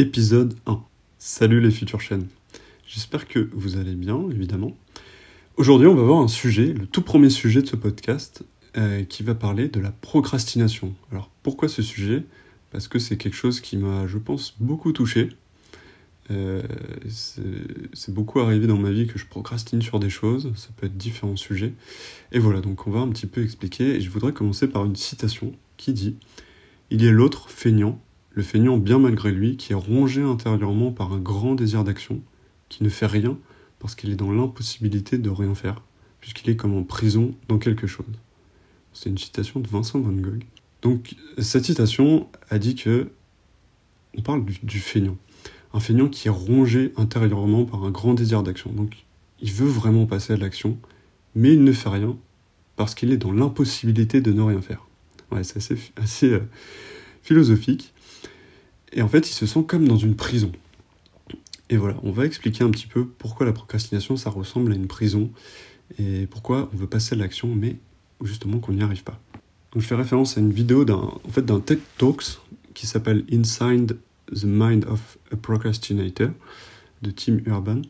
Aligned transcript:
Épisode 0.00 0.56
1. 0.64 0.82
Salut 1.18 1.60
les 1.60 1.70
futures 1.70 2.00
chaînes. 2.00 2.26
J'espère 2.86 3.28
que 3.28 3.50
vous 3.52 3.76
allez 3.76 3.94
bien, 3.94 4.18
évidemment. 4.30 4.74
Aujourd'hui, 5.58 5.88
on 5.88 5.94
va 5.94 6.02
voir 6.02 6.20
un 6.22 6.28
sujet, 6.28 6.72
le 6.72 6.86
tout 6.86 7.02
premier 7.02 7.28
sujet 7.28 7.60
de 7.60 7.66
ce 7.66 7.76
podcast, 7.76 8.42
euh, 8.78 9.04
qui 9.04 9.22
va 9.22 9.34
parler 9.34 9.68
de 9.68 9.78
la 9.78 9.90
procrastination. 9.90 10.94
Alors, 11.12 11.30
pourquoi 11.42 11.68
ce 11.68 11.82
sujet? 11.82 12.24
Parce 12.70 12.88
que 12.88 12.98
c'est 12.98 13.18
quelque 13.18 13.36
chose 13.36 13.60
qui 13.60 13.76
m'a, 13.76 14.06
je 14.06 14.16
pense, 14.16 14.54
beaucoup 14.58 14.90
touché. 14.92 15.28
Euh, 16.30 16.62
c'est 17.92 18.14
beaucoup 18.14 18.40
arrivé 18.40 18.66
dans 18.66 18.78
ma 18.78 18.92
vie 18.92 19.06
que 19.06 19.18
je 19.18 19.26
procrastine 19.26 19.82
sur 19.82 20.00
des 20.00 20.08
choses, 20.08 20.50
ça 20.56 20.70
peut 20.78 20.86
être 20.86 20.96
différents 20.96 21.36
sujets. 21.36 21.74
Et 22.32 22.38
voilà, 22.38 22.62
donc 22.62 22.86
on 22.86 22.90
va 22.90 23.00
un 23.00 23.08
petit 23.10 23.26
peu 23.26 23.42
expliquer, 23.42 23.96
et 23.96 24.00
je 24.00 24.08
voudrais 24.08 24.32
commencer 24.32 24.66
par 24.66 24.86
une 24.86 24.96
citation 24.96 25.52
qui 25.76 25.92
dit 25.92 26.16
Il 26.90 27.04
y 27.04 27.08
a 27.08 27.10
l'autre 27.10 27.50
feignant 27.50 28.00
le 28.30 28.42
feignant 28.42 28.78
bien 28.78 28.98
malgré 28.98 29.32
lui, 29.32 29.56
qui 29.56 29.72
est 29.72 29.76
rongé 29.76 30.22
intérieurement 30.22 30.92
par 30.92 31.12
un 31.12 31.18
grand 31.18 31.54
désir 31.54 31.84
d'action, 31.84 32.20
qui 32.68 32.84
ne 32.84 32.88
fait 32.88 33.06
rien 33.06 33.36
parce 33.78 33.94
qu'il 33.94 34.10
est 34.10 34.16
dans 34.16 34.30
l'impossibilité 34.30 35.18
de 35.18 35.30
rien 35.30 35.54
faire, 35.54 35.82
puisqu'il 36.20 36.50
est 36.50 36.56
comme 36.56 36.76
en 36.76 36.84
prison 36.84 37.34
dans 37.48 37.58
quelque 37.58 37.86
chose. 37.86 38.06
C'est 38.92 39.10
une 39.10 39.18
citation 39.18 39.60
de 39.60 39.68
Vincent 39.68 40.00
Van 40.00 40.12
Gogh. 40.12 40.44
Donc 40.82 41.14
cette 41.38 41.64
citation 41.64 42.28
a 42.48 42.58
dit 42.58 42.74
que 42.74 43.10
on 44.16 44.22
parle 44.22 44.44
du, 44.44 44.80
feignant. 44.80 45.16
Un 45.72 45.80
feignant 45.80 46.08
qui 46.08 46.28
est 46.28 46.32
rongé 46.32 46.92
intérieurement 46.96 47.64
par 47.64 47.84
un 47.84 47.90
grand 47.90 48.14
désir 48.14 48.42
d'action. 48.42 48.72
Donc 48.72 49.04
il 49.40 49.52
veut 49.52 49.68
vraiment 49.68 50.06
passer 50.06 50.32
à 50.32 50.36
l'action, 50.36 50.78
mais 51.34 51.52
il 51.52 51.62
ne 51.62 51.72
fait 51.72 51.88
rien 51.88 52.16
parce 52.76 52.94
qu'il 52.94 53.12
est 53.12 53.16
dans 53.16 53.32
l'impossibilité 53.32 54.20
de 54.20 54.32
ne 54.32 54.42
rien 54.42 54.60
faire. 54.60 54.86
Ouais, 55.30 55.44
c'est 55.44 55.58
assez, 55.96 56.32
euh, 56.32 56.40
philosophique. 57.22 57.92
Et 58.92 59.02
en 59.02 59.08
fait, 59.08 59.28
il 59.30 59.32
se 59.32 59.46
sent 59.46 59.64
comme 59.66 59.86
dans 59.86 59.96
une 59.96 60.16
prison. 60.16 60.52
Et 61.68 61.76
voilà, 61.76 61.96
on 62.02 62.10
va 62.10 62.26
expliquer 62.26 62.64
un 62.64 62.70
petit 62.70 62.88
peu 62.88 63.06
pourquoi 63.06 63.46
la 63.46 63.52
procrastination, 63.52 64.16
ça 64.16 64.30
ressemble 64.30 64.72
à 64.72 64.74
une 64.74 64.88
prison, 64.88 65.30
et 65.98 66.26
pourquoi 66.26 66.68
on 66.72 66.76
veut 66.76 66.86
passer 66.86 67.14
à 67.14 67.18
l'action, 67.18 67.54
mais 67.54 67.76
justement 68.22 68.58
qu'on 68.58 68.72
n'y 68.72 68.82
arrive 68.82 69.04
pas. 69.04 69.20
Donc 69.72 69.82
je 69.82 69.86
fais 69.86 69.94
référence 69.94 70.36
à 70.36 70.40
une 70.40 70.52
vidéo 70.52 70.84
d'un 70.84 70.96
en 70.96 71.30
fait, 71.30 71.46
TED 71.64 71.78
Talks 71.96 72.40
qui 72.74 72.86
s'appelle 72.86 73.24
Inside 73.32 73.96
the 74.34 74.44
Mind 74.44 74.84
of 74.86 75.18
a 75.32 75.36
Procrastinator 75.36 76.30
de 77.02 77.10
Tim 77.10 77.38
Urban. 77.46 77.82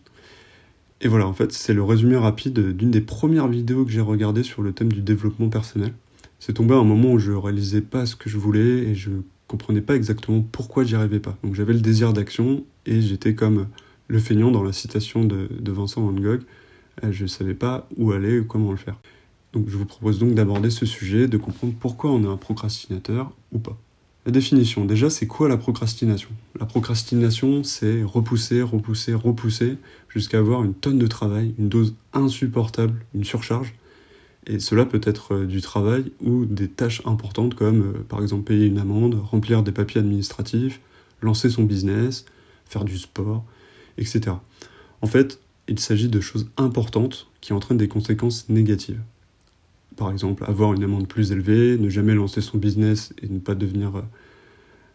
Et 1.01 1.09
voilà, 1.09 1.27
en 1.27 1.33
fait, 1.33 1.53
c'est 1.53 1.73
le 1.73 1.83
résumé 1.83 2.17
rapide 2.17 2.77
d'une 2.77 2.91
des 2.91 3.01
premières 3.01 3.49
vidéos 3.49 3.87
que 3.87 3.91
j'ai 3.91 4.03
regardées 4.03 4.43
sur 4.43 4.61
le 4.61 4.73
thème 4.73 4.93
du 4.93 5.01
développement 5.01 5.49
personnel. 5.49 5.95
C'est 6.39 6.55
tombé 6.55 6.75
à 6.75 6.79
un 6.79 6.85
moment 6.85 7.13
où 7.13 7.19
je 7.19 7.33
réalisais 7.33 7.81
pas 7.81 8.05
ce 8.05 8.17
que 8.17 8.29
je 8.29 8.37
voulais 8.37 8.61
et 8.61 8.95
je 8.95 9.11
comprenais 9.51 9.81
pas 9.81 9.97
exactement 9.97 10.43
pourquoi 10.43 10.85
j'y 10.85 10.95
arrivais 10.95 11.19
pas. 11.19 11.37
Donc 11.43 11.55
j'avais 11.55 11.73
le 11.73 11.81
désir 11.81 12.13
d'action 12.13 12.65
et 12.87 13.01
j'étais 13.01 13.35
comme 13.35 13.67
le 14.07 14.19
feignant 14.21 14.53
dans 14.53 14.63
la 14.63 14.73
citation 14.73 15.25
de, 15.25 15.49
Vincent 15.73 16.03
Van 16.03 16.13
Gogh. 16.13 16.43
Euh, 17.03 17.11
je 17.11 17.25
ne 17.25 17.29
savais 17.29 17.55
pas 17.55 17.89
où 17.97 18.13
aller 18.13 18.39
ou 18.39 18.45
comment 18.45 18.71
le 18.71 18.77
faire. 18.77 18.97
Donc 19.53 19.69
je 19.69 19.77
vous 19.77 19.87
propose 19.87 20.21
donc 20.21 20.35
d'aborder 20.35 20.71
ce 20.71 20.87
sujet, 20.87 21.27
de 21.27 21.37
comprendre 21.37 21.75
pourquoi 21.81 22.13
on 22.13 22.23
est 22.23 22.29
un 22.29 22.37
procrastinateur 22.37 23.33
ou 23.51 23.59
pas. 23.59 23.77
La 24.25 24.31
définition, 24.31 24.85
déjà, 24.85 25.11
c'est 25.11 25.27
quoi 25.27 25.49
la 25.49 25.57
procrastination? 25.57 26.31
La 26.61 26.67
procrastination, 26.67 27.65
c'est 27.65 28.05
repousser, 28.05 28.63
repousser, 28.63 29.15
repousser, 29.15 29.79
jusqu'à 30.09 30.39
avoir 30.39 30.63
une 30.63 30.75
tonne 30.75 30.99
de 30.99 31.07
travail, 31.09 31.55
une 31.59 31.69
dose 31.69 31.95
insupportable, 32.13 33.01
une 33.15 33.25
surcharge, 33.25 33.75
et 34.47 34.59
cela 34.59 34.87
peut 34.87 35.01
être 35.05 35.35
euh, 35.35 35.47
du 35.47 35.61
travail 35.61 36.13
ou 36.21 36.45
des 36.45 36.69
tâches 36.69 37.03
importantes 37.05 37.55
comme 37.55 37.83
euh, 37.83 38.05
par 38.09 38.23
exemple 38.23 38.45
payer 38.45 38.67
une 38.67 38.79
amende, 38.79 39.15
remplir 39.15 39.63
des 39.63 39.73
papiers 39.73 40.01
administratifs, 40.01 40.81
lancer 41.21 41.51
son 41.51 41.65
business, 41.65 42.25
faire 42.65 42.85
du 42.85 42.99
sport, 42.99 43.45
etc. 43.99 44.37
En 45.03 45.07
fait, 45.07 45.41
il 45.69 45.79
s'agit 45.79 46.09
de 46.09 46.21
choses 46.21 46.49
importantes 46.57 47.29
qui 47.41 47.53
entraînent 47.53 47.79
des 47.79 47.89
conséquences 47.89 48.49
négatives. 48.49 49.01
Par 49.97 50.11
exemple, 50.11 50.45
avoir 50.47 50.73
une 50.73 50.83
amende 50.83 51.07
plus 51.07 51.33
élevée, 51.33 51.77
ne 51.79 51.91
jamais 51.91 52.15
lancer 52.15 52.41
son 52.41 52.57
business 52.57 53.13
et 53.23 53.29
ne 53.29 53.39
pas 53.39 53.55
devenir 53.55 53.97
euh, 53.97 54.03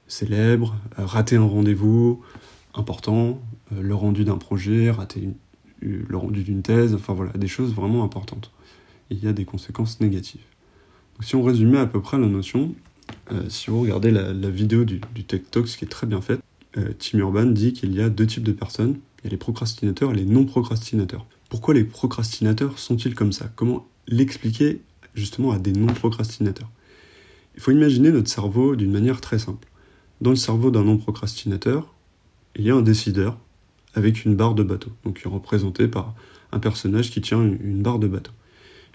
célèbre, 0.07 0.75
rater 0.97 1.35
un 1.35 1.45
rendez-vous 1.45 2.21
important, 2.73 3.41
le 3.71 3.95
rendu 3.95 4.25
d'un 4.25 4.37
projet, 4.37 4.91
rater 4.91 5.29
le 5.81 6.17
rendu 6.17 6.43
d'une 6.43 6.61
thèse, 6.61 6.93
enfin 6.93 7.13
voilà, 7.13 7.31
des 7.33 7.47
choses 7.47 7.73
vraiment 7.73 8.03
importantes 8.03 8.51
il 9.09 9.23
y 9.23 9.27
a 9.27 9.33
des 9.33 9.45
conséquences 9.45 9.99
négatives. 10.01 10.41
si 11.21 11.35
on 11.35 11.43
résumait 11.43 11.79
à 11.79 11.85
peu 11.85 12.01
près 12.01 12.17
la 12.17 12.27
notion, 12.27 12.73
euh, 13.31 13.43
si 13.49 13.69
vous 13.69 13.81
regardez 13.81 14.11
la, 14.11 14.49
vidéo 14.49 14.83
du, 14.83 14.99
Tech 15.27 15.41
Talks 15.51 15.67
qui 15.67 15.85
est 15.85 15.89
très 15.89 16.07
bien 16.07 16.21
faite, 16.21 16.41
euh, 16.77 16.91
Tim 16.99 17.19
Urban 17.19 17.45
dit 17.45 17.73
qu'il 17.73 17.93
y 17.95 18.01
a 18.01 18.09
deux 18.09 18.27
types 18.27 18.43
de 18.43 18.51
personnes. 18.51 18.99
Il 19.19 19.25
y 19.25 19.27
a 19.27 19.31
les 19.31 19.37
procrastinateurs 19.37 20.11
et 20.11 20.15
les 20.15 20.25
non-procrastinateurs. 20.25 21.25
Pourquoi 21.49 21.73
les 21.73 21.83
procrastinateurs 21.83 22.79
sont-ils 22.79 23.15
comme 23.15 23.31
ça? 23.31 23.49
Comment 23.55 23.87
l'expliquer 24.07 24.81
justement 25.13 25.51
à 25.51 25.59
des 25.59 25.71
non-procrastinateurs? 25.71 26.69
Il 27.55 27.61
faut 27.61 27.71
imaginer 27.71 28.11
notre 28.11 28.29
cerveau 28.29 28.75
d'une 28.75 28.91
manière 28.91 29.21
très 29.21 29.39
simple. 29.39 29.67
Dans 30.21 30.31
le 30.31 30.35
cerveau 30.35 30.71
d'un 30.71 30.83
non-procrastinateur, 30.83 31.93
il 32.55 32.65
y 32.65 32.71
a 32.71 32.75
un 32.75 32.81
décideur 32.81 33.37
avec 33.93 34.25
une 34.25 34.35
barre 34.35 34.55
de 34.55 34.63
bateau, 34.63 34.91
donc 35.05 35.21
représenté 35.25 35.87
par 35.87 36.13
un 36.51 36.59
personnage 36.59 37.11
qui 37.11 37.21
tient 37.21 37.41
une 37.41 37.81
barre 37.81 37.99
de 37.99 38.07
bateau. 38.07 38.31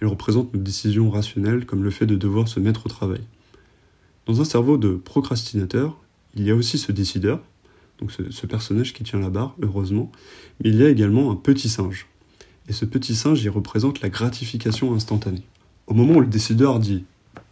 Il 0.01 0.07
représente 0.07 0.51
une 0.55 0.63
décision 0.63 1.11
rationnelle 1.11 1.67
comme 1.67 1.85
le 1.85 1.91
fait 1.91 2.07
de 2.07 2.17
devoir 2.17 2.49
se 2.49 2.61
mettre 2.61 2.87
au 2.87 2.89
travail. 2.89 3.21
Dans 4.27 4.41
un 4.41 4.45
cerveau 4.45 4.79
de 4.79 4.95
procrastinateur, 4.95 5.99
il 6.35 6.45
y 6.45 6.51
a 6.51 6.55
aussi 6.55 6.79
ce 6.79 6.93
décideur, 6.93 7.41
donc 7.99 8.13
ce, 8.13 8.47
personnage 8.47 8.95
qui 8.95 9.03
tient 9.03 9.19
la 9.19 9.29
barre, 9.29 9.55
heureusement, 9.61 10.11
mais 10.63 10.71
il 10.71 10.77
y 10.77 10.85
a 10.85 10.89
également 10.89 11.31
un 11.31 11.37
petit 11.37 11.69
singe. 11.69 12.07
Et 12.69 12.73
ce 12.73 12.85
petit 12.85 13.15
singe, 13.15 13.43
il 13.43 13.51
représente 13.51 14.01
la 14.01 14.09
gratification 14.09 14.95
instantanée. 14.95 15.43
Au 15.87 15.95
moment 15.95 16.15
où 16.15 16.21
le 16.21 16.27
décideur 16.27 16.79
dit 16.79 17.05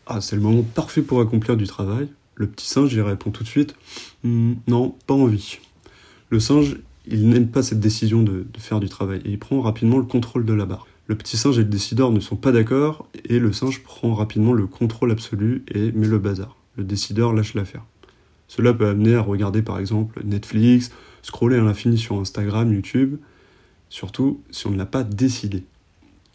Ah, 0.06 0.20
c'est 0.20 0.36
le 0.36 0.42
moment 0.42 0.62
parfait 0.62 1.02
pour 1.02 1.20
accomplir 1.20 1.56
du 1.56 1.66
travail, 1.66 2.08
le 2.34 2.46
petit 2.46 2.68
singe 2.68 2.94
y 2.94 3.00
répond 3.00 3.30
tout 3.30 3.42
de 3.42 3.48
suite 3.48 3.74
hmm, 4.22 4.54
Non, 4.68 4.94
pas 5.06 5.14
envie. 5.14 5.58
Le 6.30 6.40
singe, 6.40 6.76
il 7.06 7.28
n'aime 7.28 7.48
pas 7.48 7.62
cette 7.62 7.80
décision 7.80 8.22
de 8.22 8.46
faire 8.58 8.80
du 8.80 8.88
travail 8.88 9.20
et 9.24 9.30
il 9.30 9.38
prend 9.38 9.60
rapidement 9.60 9.98
le 9.98 10.04
contrôle 10.04 10.44
de 10.44 10.52
la 10.52 10.66
barre. 10.66 10.86
Le 11.08 11.16
petit 11.16 11.38
singe 11.38 11.58
et 11.58 11.62
le 11.62 11.70
décideur 11.70 12.12
ne 12.12 12.20
sont 12.20 12.36
pas 12.36 12.52
d'accord 12.52 13.08
et 13.24 13.38
le 13.38 13.50
singe 13.50 13.82
prend 13.82 14.12
rapidement 14.12 14.52
le 14.52 14.66
contrôle 14.66 15.10
absolu 15.10 15.64
et 15.74 15.90
met 15.92 16.06
le 16.06 16.18
bazar. 16.18 16.54
Le 16.76 16.84
décideur 16.84 17.32
lâche 17.32 17.54
l'affaire. 17.54 17.82
Cela 18.46 18.74
peut 18.74 18.86
amener 18.86 19.14
à 19.14 19.22
regarder 19.22 19.62
par 19.62 19.78
exemple 19.78 20.20
Netflix, 20.22 20.90
scroller 21.22 21.56
à 21.56 21.62
l'infini 21.62 21.96
sur 21.96 22.20
Instagram, 22.20 22.70
YouTube, 22.74 23.16
surtout 23.88 24.42
si 24.50 24.66
on 24.66 24.70
ne 24.70 24.76
l'a 24.76 24.84
pas 24.84 25.02
décidé. 25.02 25.64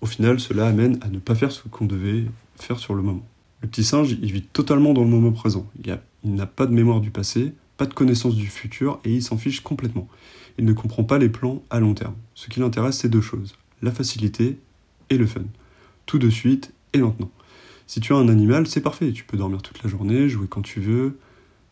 Au 0.01 0.07
final, 0.07 0.39
cela 0.39 0.65
amène 0.65 0.97
à 1.01 1.09
ne 1.09 1.19
pas 1.19 1.35
faire 1.35 1.51
ce 1.51 1.67
qu'on 1.67 1.85
devait 1.85 2.25
faire 2.55 2.79
sur 2.79 2.95
le 2.95 3.03
moment. 3.03 3.27
Le 3.61 3.67
petit 3.67 3.83
singe, 3.83 4.17
il 4.23 4.31
vit 4.31 4.41
totalement 4.41 4.93
dans 4.93 5.03
le 5.03 5.09
moment 5.09 5.33
présent. 5.33 5.69
Il 5.85 6.33
n'a 6.33 6.47
pas 6.47 6.65
de 6.65 6.73
mémoire 6.73 6.99
du 6.99 7.11
passé, 7.11 7.53
pas 7.77 7.85
de 7.85 7.93
connaissance 7.93 8.35
du 8.35 8.47
futur 8.47 8.99
et 9.05 9.13
il 9.13 9.21
s'en 9.21 9.37
fiche 9.37 9.61
complètement. 9.61 10.07
Il 10.57 10.65
ne 10.65 10.73
comprend 10.73 11.03
pas 11.03 11.19
les 11.19 11.29
plans 11.29 11.61
à 11.69 11.79
long 11.79 11.93
terme. 11.93 12.15
Ce 12.33 12.49
qui 12.49 12.59
l'intéresse, 12.59 12.97
c'est 12.97 13.09
deux 13.09 13.21
choses 13.21 13.53
la 13.83 13.91
facilité 13.91 14.57
et 15.09 15.17
le 15.17 15.25
fun. 15.25 15.43
Tout 16.05 16.19
de 16.19 16.29
suite 16.29 16.73
et 16.93 16.99
maintenant. 16.99 17.31
Si 17.87 17.99
tu 17.99 18.13
as 18.13 18.15
un 18.15 18.29
animal, 18.29 18.67
c'est 18.67 18.81
parfait, 18.81 19.11
tu 19.11 19.23
peux 19.23 19.37
dormir 19.37 19.61
toute 19.61 19.83
la 19.83 19.89
journée, 19.89 20.29
jouer 20.29 20.47
quand 20.47 20.61
tu 20.61 20.79
veux, 20.79 21.17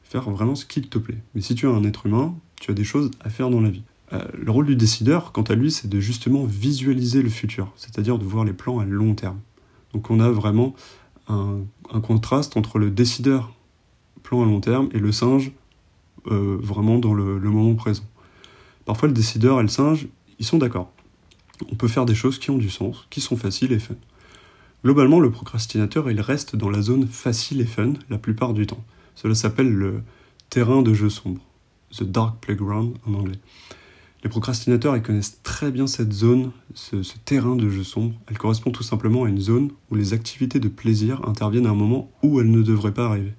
faire 0.04 0.30
vraiment 0.30 0.56
ce 0.56 0.66
qu'il 0.66 0.90
te 0.90 0.98
plaît. 0.98 1.18
Mais 1.36 1.42
si 1.42 1.56
tu 1.56 1.68
as 1.68 1.70
un 1.70 1.84
être 1.84 2.06
humain, 2.06 2.36
tu 2.60 2.72
as 2.72 2.74
des 2.74 2.84
choses 2.84 3.12
à 3.22 3.30
faire 3.30 3.50
dans 3.50 3.62
la 3.62 3.70
vie. 3.70 3.84
Euh, 4.14 4.22
le 4.38 4.52
rôle 4.52 4.66
du 4.66 4.76
décideur, 4.76 5.32
quant 5.32 5.44
à 5.44 5.56
lui, 5.56 5.72
c'est 5.72 5.88
de 5.88 6.00
justement 6.00 6.44
visualiser 6.44 7.22
le 7.22 7.30
futur, 7.30 7.72
c'est-à-dire 7.78 8.18
de 8.18 8.26
voir 8.26 8.44
les 8.44 8.54
plans 8.54 8.80
à 8.80 8.86
long 8.86 9.16
terme. 9.16 9.40
Donc 9.94 10.10
on 10.10 10.20
a 10.20 10.30
vraiment 10.30 10.76
un, 11.28 11.62
contraste 12.04 12.58
entre 12.58 12.78
le 12.78 12.90
décideur, 12.90 13.54
plan 14.22 14.42
à 14.42 14.46
long 14.46 14.60
terme, 14.60 14.90
et 14.92 15.00
le 15.00 15.14
singe, 15.14 15.54
euh, 16.28 16.58
vraiment 16.62 17.00
dans 17.00 17.14
le 17.14 17.40
moment 17.40 17.76
présent. 17.76 18.04
Parfois 18.86 19.08
le 19.08 19.14
décideur 19.14 19.60
et 19.60 19.64
le 19.64 19.70
singe, 19.70 20.08
ils 20.40 20.46
sont 20.46 20.58
d'accord 20.58 20.92
on 21.72 21.76
peut 21.76 21.88
faire 21.88 22.06
des 22.06 22.16
choses 22.16 22.40
qui 22.40 22.50
ont 22.50 22.58
du 22.58 22.70
sens, 22.70 23.08
qui 23.10 23.22
sont 23.22 23.38
faciles 23.38 23.72
et 23.72 23.80
fun. 23.80 23.96
Globalement, 24.84 25.20
le 25.20 25.30
procrastinateur, 25.30 26.10
il 26.10 26.22
reste 26.22 26.56
dans 26.56 26.70
la 26.70 26.82
zone 26.82 27.08
facile 27.08 27.62
et 27.62 27.66
fun 27.66 27.94
la 28.10 28.18
plupart 28.18 28.54
du 28.54 28.66
temps. 28.66 28.84
Cela 29.16 29.36
s'appelle 29.36 29.72
le 29.72 30.02
terrain 30.50 30.82
de 30.82 30.94
jeu 30.94 31.10
sombre, 31.10 31.42
the 31.96 32.04
dark 32.04 32.40
playground 32.42 32.96
en 33.06 33.14
anglais. 33.14 33.40
Les 34.24 34.30
procrastinateurs, 34.30 35.02
connaissent 35.02 35.42
très 35.42 35.72
bien 35.72 35.88
cette 35.88 36.14
zone, 36.14 36.52
ce, 36.76 37.02
ce, 37.02 37.16
terrain 37.26 37.56
de 37.56 37.70
jeu 37.70 37.84
sombre. 37.84 38.14
Elle 38.28 38.38
correspond 38.38 38.70
tout 38.70 38.84
simplement 38.84 39.24
à 39.24 39.30
une 39.30 39.40
zone 39.40 39.72
où 39.90 39.96
les 39.96 40.14
activités 40.14 40.60
de 40.60 40.68
plaisir 40.68 41.28
interviennent 41.28 41.66
à 41.66 41.72
un 41.72 41.76
moment 41.76 42.12
où 42.22 42.40
elles 42.40 42.52
ne 42.52 42.62
devraient 42.62 42.94
pas 42.94 43.08
arriver. 43.08 43.34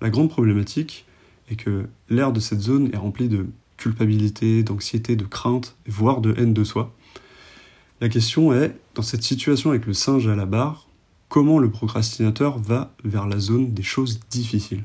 La 0.00 0.08
grande 0.08 0.30
problématique 0.30 1.04
est 1.50 1.56
que 1.56 1.86
l'air 2.08 2.32
de 2.32 2.38
cette 2.38 2.60
zone 2.60 2.90
est 2.92 2.96
rempli 2.96 3.28
de 3.28 3.46
culpabilité, 3.76 4.62
d'anxiété, 4.62 5.16
de 5.16 5.24
crainte, 5.24 5.76
voire 5.86 6.20
de 6.20 6.34
haine 6.38 6.54
de 6.54 6.64
soi. 6.64 6.94
La 8.00 8.08
question 8.08 8.54
est, 8.54 8.74
dans 8.94 9.02
cette 9.02 9.22
situation 9.22 9.70
avec 9.70 9.84
le 9.84 9.92
singe 9.92 10.26
à 10.26 10.34
la 10.34 10.46
barre, 10.46 10.88
comment 11.28 11.58
le 11.58 11.70
procrastinateur 11.70 12.58
va 12.58 12.94
vers 13.04 13.26
la 13.26 13.38
zone 13.38 13.74
des 13.74 13.82
choses 13.82 14.20
difficiles? 14.30 14.84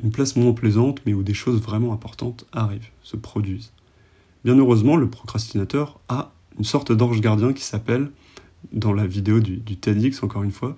Une 0.00 0.12
place 0.12 0.36
moins 0.36 0.52
plaisante, 0.52 1.00
mais 1.04 1.14
où 1.14 1.24
des 1.24 1.34
choses 1.34 1.60
vraiment 1.60 1.92
importantes 1.92 2.46
arrivent, 2.52 2.90
se 3.02 3.16
produisent. 3.16 3.72
Bien 4.44 4.56
heureusement, 4.56 4.96
le 4.96 5.10
procrastinateur 5.10 5.98
a 6.08 6.30
une 6.56 6.64
sorte 6.64 6.92
d'ange 6.92 7.20
gardien 7.20 7.52
qui 7.52 7.64
s'appelle, 7.64 8.12
dans 8.72 8.92
la 8.92 9.04
vidéo 9.04 9.40
du, 9.40 9.60
TEDx 9.60 10.22
encore 10.22 10.44
une 10.44 10.52
fois, 10.52 10.76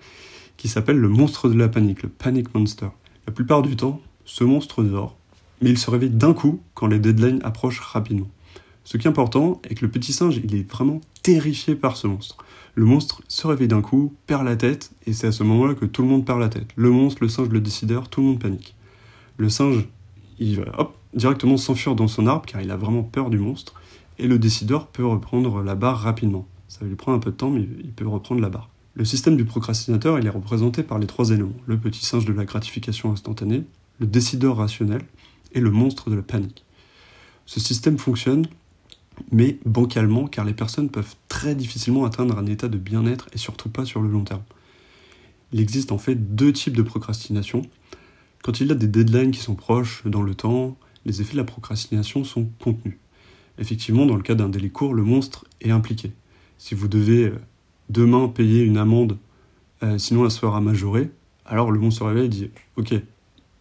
qui 0.56 0.68
s'appelle 0.68 0.96
le 0.96 1.10
monstre 1.10 1.50
de 1.50 1.58
la 1.58 1.68
panique, 1.68 2.04
le 2.04 2.08
panic 2.08 2.54
monster. 2.54 2.88
La 3.26 3.34
plupart 3.34 3.60
du 3.60 3.76
temps, 3.76 4.00
ce 4.24 4.44
monstre 4.44 4.82
dort, 4.82 5.18
mais 5.60 5.68
il 5.68 5.78
se 5.78 5.90
réveille 5.90 6.08
d'un 6.08 6.32
coup 6.32 6.62
quand 6.72 6.86
les 6.86 6.98
deadlines 6.98 7.40
approchent 7.44 7.80
rapidement. 7.80 8.30
Ce 8.84 8.96
qui 8.96 9.06
est 9.06 9.10
important 9.10 9.60
est 9.68 9.74
que 9.74 9.84
le 9.84 9.90
petit 9.90 10.12
singe, 10.12 10.40
il 10.44 10.54
est 10.54 10.70
vraiment 10.70 11.00
terrifié 11.22 11.74
par 11.74 11.96
ce 11.96 12.06
monstre. 12.06 12.36
Le 12.74 12.84
monstre 12.84 13.22
se 13.28 13.46
réveille 13.46 13.68
d'un 13.68 13.80
coup, 13.80 14.14
perd 14.26 14.44
la 14.44 14.56
tête, 14.56 14.92
et 15.06 15.12
c'est 15.12 15.26
à 15.26 15.32
ce 15.32 15.42
moment-là 15.42 15.74
que 15.74 15.84
tout 15.86 16.02
le 16.02 16.08
monde 16.08 16.26
perd 16.26 16.40
la 16.40 16.48
tête. 16.48 16.68
Le 16.76 16.90
monstre, 16.90 17.22
le 17.22 17.28
singe, 17.28 17.48
le 17.48 17.60
décideur, 17.60 18.08
tout 18.08 18.20
le 18.20 18.26
monde 18.26 18.40
panique. 18.40 18.74
Le 19.36 19.48
singe, 19.48 19.86
il 20.38 20.60
va 20.60 20.92
directement 21.14 21.56
s'enfuir 21.56 21.94
dans 21.94 22.08
son 22.08 22.26
arbre 22.26 22.46
car 22.46 22.60
il 22.60 22.70
a 22.70 22.76
vraiment 22.76 23.02
peur 23.02 23.30
du 23.30 23.38
monstre, 23.38 23.74
et 24.18 24.26
le 24.26 24.38
décideur 24.38 24.88
peut 24.88 25.06
reprendre 25.06 25.62
la 25.62 25.74
barre 25.74 25.98
rapidement. 25.98 26.46
Ça 26.68 26.80
va 26.80 26.86
lui 26.86 26.96
prendre 26.96 27.16
un 27.16 27.20
peu 27.20 27.30
de 27.30 27.36
temps, 27.36 27.50
mais 27.50 27.66
il 27.82 27.92
peut 27.92 28.06
reprendre 28.06 28.40
la 28.40 28.48
barre. 28.48 28.68
Le 28.94 29.04
système 29.04 29.36
du 29.36 29.44
procrastinateur, 29.44 30.18
il 30.18 30.26
est 30.26 30.30
représenté 30.30 30.82
par 30.82 30.98
les 30.98 31.06
trois 31.06 31.30
éléments. 31.30 31.54
Le 31.66 31.78
petit 31.78 32.04
singe 32.04 32.24
de 32.24 32.32
la 32.32 32.44
gratification 32.44 33.10
instantanée, 33.12 33.64
le 33.98 34.06
décideur 34.06 34.56
rationnel 34.56 35.02
et 35.52 35.60
le 35.60 35.70
monstre 35.70 36.10
de 36.10 36.16
la 36.16 36.22
panique. 36.22 36.64
Ce 37.46 37.60
système 37.60 37.98
fonctionne, 37.98 38.46
mais 39.30 39.58
bancalement, 39.64 40.26
car 40.26 40.44
les 40.44 40.54
personnes 40.54 40.90
peuvent 40.90 41.14
très 41.28 41.54
difficilement 41.54 42.04
atteindre 42.04 42.38
un 42.38 42.46
état 42.46 42.68
de 42.68 42.78
bien-être 42.78 43.28
et 43.32 43.38
surtout 43.38 43.68
pas 43.68 43.84
sur 43.84 44.02
le 44.02 44.08
long 44.08 44.24
terme. 44.24 44.42
Il 45.52 45.60
existe 45.60 45.92
en 45.92 45.98
fait 45.98 46.34
deux 46.34 46.52
types 46.52 46.76
de 46.76 46.82
procrastination. 46.82 47.62
Quand 48.42 48.60
il 48.60 48.68
y 48.68 48.72
a 48.72 48.74
des 48.74 48.88
deadlines 48.88 49.30
qui 49.30 49.40
sont 49.40 49.54
proches 49.54 50.02
dans 50.04 50.22
le 50.22 50.34
temps, 50.34 50.76
les 51.04 51.20
effets 51.20 51.32
de 51.32 51.38
la 51.38 51.44
procrastination 51.44 52.24
sont 52.24 52.48
contenus. 52.60 52.98
Effectivement, 53.58 54.06
dans 54.06 54.16
le 54.16 54.22
cas 54.22 54.34
d'un 54.34 54.48
délai 54.48 54.70
court, 54.70 54.94
le 54.94 55.02
monstre 55.02 55.44
est 55.60 55.70
impliqué. 55.70 56.12
Si 56.58 56.74
vous 56.74 56.88
devez 56.88 57.26
euh, 57.26 57.38
demain 57.88 58.28
payer 58.28 58.62
une 58.62 58.78
amende, 58.78 59.16
euh, 59.82 59.98
sinon 59.98 60.24
elle 60.24 60.30
sera 60.30 60.60
majorée, 60.60 61.10
alors 61.44 61.70
le 61.70 61.78
monstre 61.78 62.06
réveille 62.06 62.26
et 62.26 62.28
dit 62.28 62.50
Ok, 62.76 62.94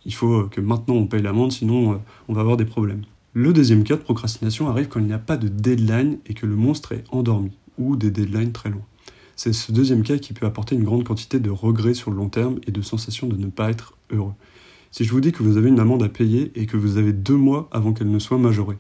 il 0.06 0.14
faut 0.14 0.46
que 0.46 0.62
maintenant 0.62 0.96
on 0.96 1.06
paye 1.06 1.22
l'amende, 1.22 1.52
sinon 1.52 1.94
euh, 1.94 1.98
on 2.28 2.34
va 2.34 2.42
avoir 2.42 2.58
des 2.58 2.66
problèmes. 2.66 3.04
Le 3.36 3.52
deuxième 3.52 3.84
cas 3.84 3.96
de 3.96 4.02
procrastination 4.02 4.70
arrive 4.70 4.90
quand 4.90 5.00
il 5.00 5.08
n'y 5.08 5.14
a 5.14 5.18
pas 5.18 5.38
de 5.38 5.48
deadline 5.48 6.20
et 6.28 6.36
que 6.36 6.46
le 6.46 6.56
monstre 6.56 6.92
est 6.92 7.04
endormi, 7.10 7.50
ou 7.80 7.96
des 7.96 8.12
deadlines 8.12 8.52
très 8.52 8.70
longs. 8.70 8.84
C'est 9.36 9.54
ce 9.54 9.72
deuxième 9.72 10.04
cas 10.04 10.20
qui 10.20 10.34
peut 10.34 10.46
apporter 10.46 10.76
une 10.76 10.84
grande 10.84 11.04
quantité 11.04 11.40
de 11.40 11.50
regrets 11.50 11.96
sur 11.96 12.12
le 12.12 12.18
long 12.18 12.30
terme 12.30 12.60
et 12.68 12.72
de 12.72 12.82
sensation 12.84 13.26
de 13.26 13.36
ne 13.36 13.48
pas 13.48 13.72
être 13.72 13.98
heureux. 14.12 14.34
Si 14.92 15.04
je 15.04 15.12
vous 15.12 15.20
dis 15.20 15.32
que 15.32 15.42
vous 15.42 15.58
avez 15.58 15.70
une 15.70 15.80
amende 15.80 16.04
à 16.04 16.10
payer 16.10 16.52
et 16.54 16.68
que 16.68 16.78
vous 16.78 16.98
avez 16.98 17.12
deux 17.12 17.36
mois 17.36 17.70
avant 17.72 17.94
qu'elle 17.94 18.12
ne 18.12 18.20
soit 18.20 18.38
majorée, 18.38 18.78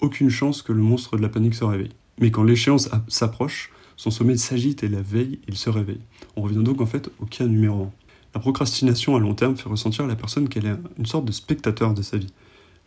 aucune 0.00 0.28
chance 0.28 0.60
que 0.60 0.74
le 0.74 0.82
monstre 0.82 1.16
de 1.16 1.22
la 1.22 1.30
panique 1.30 1.54
se 1.54 1.64
réveille. 1.64 1.92
Mais 2.20 2.30
quand 2.30 2.42
l'échéance 2.42 2.90
s'approche, 3.08 3.72
son 3.96 4.10
sommeil 4.10 4.38
s'agite 4.38 4.84
et 4.84 4.88
la 4.88 5.00
veille, 5.00 5.38
il 5.48 5.56
se 5.56 5.70
réveille. 5.70 6.02
On 6.36 6.42
revient 6.42 6.62
donc 6.62 6.82
en 6.82 6.86
fait 6.86 7.08
au 7.20 7.24
cas 7.24 7.46
numéro 7.46 7.84
1. 7.84 7.90
La 8.34 8.40
procrastination 8.40 9.16
à 9.16 9.18
long 9.18 9.34
terme 9.34 9.56
fait 9.56 9.70
ressentir 9.70 10.04
à 10.04 10.08
la 10.08 10.16
personne 10.16 10.50
qu'elle 10.50 10.66
est 10.66 10.76
une 10.98 11.06
sorte 11.06 11.24
de 11.24 11.32
spectateur 11.32 11.94
de 11.94 12.02
sa 12.02 12.18
vie. 12.18 12.34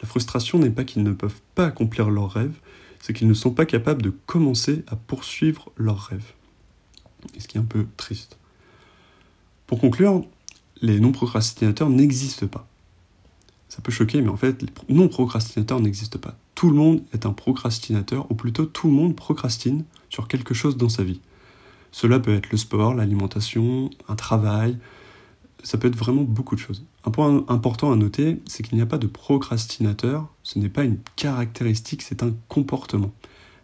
La 0.02 0.08
frustration 0.08 0.60
n'est 0.60 0.70
pas 0.70 0.84
qu'ils 0.84 1.04
ne 1.04 1.14
peuvent 1.14 1.42
pas 1.56 1.66
accomplir 1.66 2.10
leurs 2.10 2.32
rêves, 2.32 2.60
c'est 3.00 3.14
qu'ils 3.14 3.28
ne 3.28 3.34
sont 3.34 3.52
pas 3.52 3.66
capables 3.66 4.02
de 4.02 4.14
commencer 4.26 4.84
à 4.88 4.96
poursuivre 4.96 5.72
leurs 5.76 6.02
rêves. 6.02 6.34
Et 7.36 7.40
ce 7.40 7.48
qui 7.48 7.58
est 7.58 7.62
un 7.62 7.66
peu 7.66 7.86
triste. 7.98 8.38
Pour 9.66 9.80
conclure, 9.80 10.26
les 10.82 11.00
non-procrastinateurs 11.00 11.90
n'existent 11.90 12.48
pas. 12.48 12.68
Ça 13.70 13.82
peut 13.82 13.92
choquer, 13.92 14.22
mais 14.22 14.30
en 14.30 14.38
fait, 14.38 14.62
les 14.62 14.96
non-procrastinateurs 14.96 15.80
n'existent 15.80 16.20
pas. 16.20 16.36
Tout 16.56 16.70
le 16.70 16.76
monde 16.76 17.04
est 17.14 17.26
un 17.26 17.34
procrastinateur, 17.34 18.32
ou 18.32 18.36
plutôt 18.36 18.66
tout 18.66 18.88
le 18.88 18.94
monde 18.94 19.16
procrastine 19.16 19.84
sur 20.10 20.28
quelque 20.28 20.54
chose 20.54 20.78
dans 20.78 20.90
sa 20.90 21.04
vie. 21.04 21.22
Cela 21.92 22.20
peut 22.20 22.34
être 22.34 22.52
le 22.52 22.58
sport, 22.58 22.94
l'alimentation, 22.94 23.90
un 24.08 24.16
travail, 24.16 24.78
ça 25.64 25.78
peut 25.78 25.88
être 25.88 25.96
vraiment 25.96 26.24
beaucoup 26.24 26.56
de 26.56 26.60
choses. 26.60 26.86
Un 27.04 27.12
point 27.12 27.44
important 27.48 27.92
à 27.92 27.96
noter, 27.96 28.40
c'est 28.46 28.64
qu'il 28.64 28.76
n'y 28.76 28.82
a 28.82 28.86
pas 28.86 28.98
de 28.98 29.08
procrastinateur, 29.08 30.28
ce 30.44 30.60
n'est 30.60 30.70
pas 30.70 30.84
une 30.84 31.00
caractéristique, 31.16 32.02
c'est 32.02 32.24
un 32.24 32.34
comportement. 32.48 33.12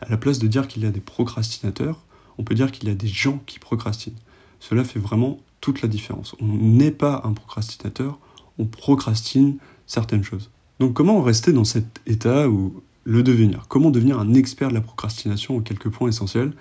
À 0.01 0.09
la 0.09 0.17
place 0.17 0.39
de 0.39 0.47
dire 0.47 0.67
qu'il 0.67 0.83
y 0.83 0.85
a 0.85 0.91
des 0.91 0.99
procrastinateurs, 0.99 2.03
on 2.37 2.43
peut 2.43 2.55
dire 2.55 2.71
qu'il 2.71 2.89
y 2.89 2.91
a 2.91 2.95
des 2.95 3.07
gens 3.07 3.41
qui 3.45 3.59
procrastinent. 3.59 4.19
Cela 4.59 4.83
fait 4.83 4.99
vraiment 4.99 5.39
toute 5.61 5.81
la 5.81 5.87
différence. 5.87 6.35
On 6.41 6.47
n'est 6.47 6.91
pas 6.91 7.21
un 7.25 7.33
procrastinateur, 7.33 8.19
on 8.57 8.65
procrastine 8.65 9.57
certaines 9.87 10.23
choses. 10.23 10.49
Donc 10.79 10.93
comment 10.93 11.21
rester 11.21 11.53
dans 11.53 11.63
cet 11.63 12.01
état 12.05 12.49
ou 12.49 12.81
le 13.03 13.23
devenir? 13.23 13.65
Comment 13.67 13.91
devenir 13.91 14.19
un 14.19 14.33
expert 14.33 14.69
de 14.69 14.73
la 14.73 14.81
procrastination 14.81 15.57
en 15.57 15.61
quelques 15.61 15.89
points 15.89 16.09
essentiels? 16.09 16.53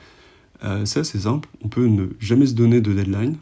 Euh, 0.65 0.85
C'est 0.85 1.01
assez 1.01 1.21
simple, 1.21 1.49
on 1.63 1.69
peut 1.69 1.87
ne 1.87 2.09
jamais 2.21 2.47
se 2.47 2.55
donner 2.55 2.81
de 2.81 2.93
deadline, 2.93 3.37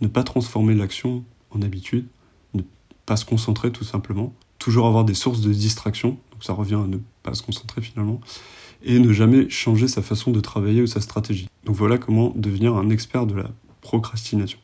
ne 0.00 0.08
pas 0.08 0.22
transformer 0.22 0.74
l'action 0.74 1.24
en 1.50 1.62
habitude, 1.62 2.06
ne 2.54 2.62
pas 3.06 3.16
se 3.16 3.24
concentrer 3.24 3.70
tout 3.70 3.84
simplement, 3.84 4.32
toujours 4.58 4.86
avoir 4.86 5.04
des 5.04 5.14
sources 5.14 5.40
de 5.40 5.52
distraction, 5.52 6.18
donc 6.32 6.44
ça 6.44 6.52
revient 6.52 6.74
à 6.74 6.86
ne 6.86 6.98
pas 7.22 7.34
se 7.34 7.42
concentrer 7.42 7.82
finalement, 7.82 8.20
et 8.82 8.98
ne 8.98 9.12
jamais 9.12 9.48
changer 9.50 9.88
sa 9.88 10.02
façon 10.02 10.30
de 10.30 10.40
travailler 10.40 10.82
ou 10.82 10.86
sa 10.86 11.00
stratégie. 11.00 11.48
Donc 11.64 11.76
voilà 11.76 11.98
comment 11.98 12.32
devenir 12.34 12.76
un 12.76 12.90
expert 12.90 13.26
de 13.26 13.34
la 13.34 13.50
procrastination. 13.80 14.58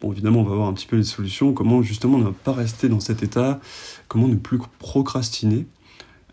Bon, 0.00 0.12
évidemment, 0.12 0.40
on 0.40 0.44
va 0.44 0.54
voir 0.54 0.68
un 0.68 0.74
petit 0.74 0.86
peu 0.86 0.96
les 0.96 1.04
solutions, 1.04 1.52
comment 1.52 1.82
justement 1.82 2.18
ne 2.18 2.30
pas 2.30 2.52
rester 2.52 2.88
dans 2.88 3.00
cet 3.00 3.22
état, 3.22 3.60
comment 4.06 4.28
ne 4.28 4.36
plus 4.36 4.58
procrastiner. 4.78 5.66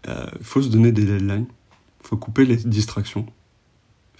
Il 0.05 0.11
euh, 0.11 0.25
faut 0.41 0.61
se 0.61 0.69
donner 0.69 0.91
des 0.91 1.03
deadlines, 1.03 1.47
il 2.03 2.07
faut 2.07 2.17
couper 2.17 2.45
les 2.45 2.57
distractions, 2.57 3.25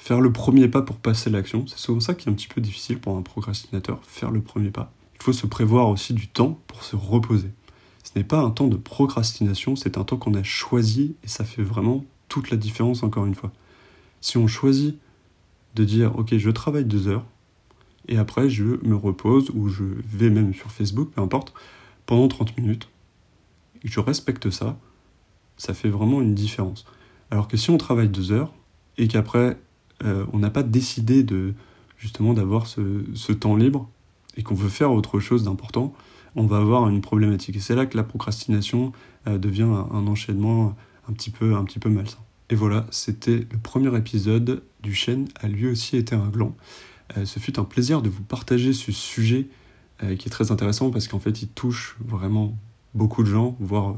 faire 0.06 0.22
le 0.22 0.32
premier 0.32 0.68
pas 0.68 0.84
pour 0.84 0.98
passer 0.98 1.32
l'action. 1.32 1.66
C'est 1.66 1.80
souvent 1.80 2.00
ça 2.00 2.14
qui 2.14 2.30
est 2.30 2.32
un 2.32 2.36
petit 2.36 2.48
peu 2.48 2.62
difficile 2.62 3.00
pour 3.00 3.18
un 3.18 3.24
procrastinateur, 3.24 4.00
faire 4.04 4.30
le 4.30 4.40
premier 4.40 4.70
pas. 4.70 4.94
Il 5.16 5.24
faut 5.24 5.34
se 5.34 5.48
prévoir 5.48 5.90
aussi 5.90 6.14
du 6.14 6.28
temps 6.28 6.60
pour 6.68 6.84
se 6.84 6.96
reposer. 6.96 7.50
Ce 8.04 8.12
n'est 8.16 8.24
pas 8.24 8.38
un 8.38 8.52
temps 8.52 8.68
de 8.68 8.78
procrastination, 8.78 9.76
c'est 9.76 9.98
un 9.98 10.04
temps 10.04 10.18
qu'on 10.18 10.36
a 10.36 10.44
choisi 10.44 11.16
et 11.24 11.28
ça 11.28 11.44
fait 11.44 11.64
vraiment 11.64 12.06
toute 12.30 12.52
la 12.52 12.58
différence 12.58 13.02
encore 13.02 13.26
une 13.26 13.34
fois. 13.34 13.52
Si 14.22 14.38
on 14.38 14.46
choisit 14.46 14.96
de 15.74 15.84
dire 15.84 16.16
ok 16.20 16.38
je 16.38 16.52
travaille 16.52 16.86
deux 16.86 17.08
heures 17.08 17.26
et 18.08 18.20
après 18.20 18.48
je 18.48 18.64
me 18.86 18.96
repose 18.96 19.50
ou 19.56 19.70
je 19.70 19.86
vais 20.06 20.30
même 20.30 20.54
sur 20.54 20.72
Facebook, 20.72 21.10
peu 21.16 21.22
importe, 21.22 21.52
pendant 22.06 22.28
30 22.28 22.56
minutes, 22.60 22.90
et 23.84 23.88
je 23.88 24.00
respecte 24.00 24.52
ça, 24.52 24.78
ça 25.58 25.74
fait 25.74 25.90
vraiment 25.90 26.22
une 26.22 26.36
différence. 26.36 26.86
Alors 27.32 27.48
que 27.48 27.58
si 27.58 27.72
on 27.72 27.80
travaille 27.80 28.10
deux 28.10 28.32
heures 28.32 28.54
et 29.00 29.08
qu'après 29.08 29.58
euh, 30.06 30.26
on 30.34 30.40
n'a 30.40 30.50
pas 30.50 30.64
décidé 30.64 31.24
de 31.24 31.54
justement 31.98 32.34
d'avoir 32.34 32.68
ce, 32.68 33.32
temps 33.32 33.56
libre 33.56 33.90
et 34.38 34.44
qu'on 34.44 34.56
veut 34.56 34.70
faire 34.70 34.92
autre 34.92 35.20
chose 35.20 35.44
d'important, 35.44 35.94
on 36.36 36.46
va 36.46 36.58
avoir 36.58 36.90
une 36.90 37.02
problématique. 37.02 37.56
Et 37.56 37.60
c'est 37.60 37.76
là 37.76 37.86
que 37.86 37.98
la 37.98 38.04
procrastination 38.04 38.92
euh, 39.28 39.38
devient 39.38 39.64
un, 39.64 40.08
enchaînement 40.08 40.76
un 41.10 41.14
petit 41.14 41.30
peu, 41.30 41.56
un 41.56 41.64
petit 41.64 41.80
peu 41.80 41.90
malsain. 41.90 42.20
Et 42.50 42.56
voilà, 42.56 42.86
c'était 42.92 43.48
le 43.52 43.58
premier 43.62 43.96
épisode 43.98 44.62
du 44.84 44.94
chêne 44.94 45.28
a 45.40 45.48
lui 45.48 45.68
aussi 45.68 45.98
été 45.98 46.16
un 46.16 46.28
gland. 46.28 46.56
Euh, 47.18 47.26
ce 47.26 47.40
fut 47.40 47.60
un 47.60 47.64
plaisir 47.64 48.02
de 48.02 48.10
vous 48.10 48.24
partager 48.24 48.74
ce 48.74 48.92
sujet 48.92 49.48
qui 50.20 50.28
est 50.28 50.30
très 50.30 50.52
intéressant 50.52 50.92
parce 50.92 51.08
qu'en 51.08 51.20
fait 51.20 51.42
il 51.42 51.48
touche 51.48 51.96
vraiment 52.06 52.58
beaucoup 52.96 53.24
de 53.24 53.30
gens, 53.30 53.56
voire 53.62 53.96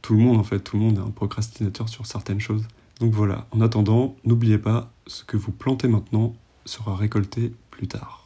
tout 0.00 0.14
le 0.14 0.20
monde 0.20 0.38
en 0.38 0.44
fait, 0.44 0.60
tout 0.60 0.76
le 0.76 0.82
monde 0.84 0.98
est 0.98 1.00
un 1.00 1.10
procrastinateur 1.10 1.88
sur 1.88 2.06
certaines 2.06 2.38
choses. 2.38 2.62
Donc 3.00 3.14
voilà, 3.14 3.46
en 3.50 3.62
attendant, 3.62 4.14
n'oubliez 4.24 4.58
pas, 4.58 4.92
ce 5.06 5.24
que 5.24 5.38
vous 5.38 5.52
plantez 5.52 5.88
maintenant 5.88 6.34
sera 6.66 6.94
récolté 6.94 7.54
plus 7.70 7.88
tard. 7.88 8.19